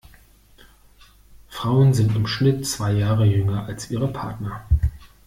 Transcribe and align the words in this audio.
Frauen 1.49 1.93
sind 1.93 2.15
im 2.15 2.25
Schnitt 2.25 2.65
zwei 2.65 2.91
Jahre 2.91 3.23
jünger 3.25 3.67
als 3.67 3.91
ihre 3.91 4.07
Partner. 4.07 4.63